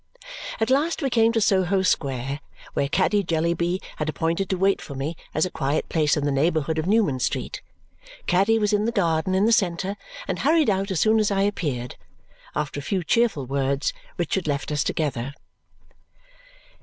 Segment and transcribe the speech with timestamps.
[0.59, 2.39] At last we came to Soho Square,
[2.73, 6.31] where Caddy Jellyby had appointed to wait for me, as a quiet place in the
[6.31, 7.61] neighbourhood of Newman Street.
[8.25, 9.95] Caddy was in the garden in the centre
[10.27, 11.97] and hurried out as soon as I appeared.
[12.55, 15.35] After a few cheerful words, Richard left us together.